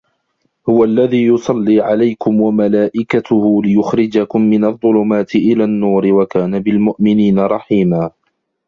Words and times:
هُوَ 0.69 0.83
الَّذي 0.83 1.25
يُصَلّي 1.25 1.81
عَلَيكُم 1.81 2.41
وَمَلائِكَتُهُ 2.41 3.63
لِيُخرِجَكُم 3.63 4.41
مِنَ 4.41 4.65
الظُّلُماتِ 4.65 5.35
إِلَى 5.35 5.63
النّورِ 5.63 6.13
وَكانَ 6.13 6.59
بِالمُؤمِنينَ 6.59 7.39
رَحيمًا 7.39 8.11